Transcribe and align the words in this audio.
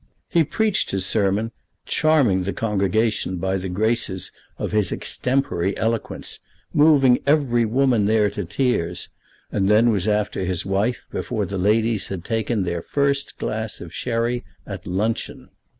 He 0.27 0.43
preached 0.43 0.89
his 0.89 1.05
sermon, 1.05 1.51
charming 1.85 2.41
the 2.41 2.53
congregation 2.53 3.37
by 3.37 3.57
the 3.57 3.69
graces 3.69 4.31
of 4.57 4.71
his 4.71 4.91
extempore 4.91 5.75
eloquence, 5.77 6.39
moving 6.73 7.19
every 7.27 7.65
woman 7.65 8.07
there 8.07 8.31
to 8.31 8.43
tears, 8.43 9.09
and 9.51 9.69
then 9.69 9.91
was 9.91 10.07
after 10.07 10.43
his 10.43 10.65
wife 10.65 11.05
before 11.11 11.45
the 11.45 11.59
ladies 11.59 12.07
had 12.07 12.25
taken 12.25 12.63
their 12.63 12.81
first 12.81 13.37
glass 13.37 13.79
of 13.79 13.93
sherry 13.93 14.43
at 14.65 14.87
luncheon. 14.87 15.49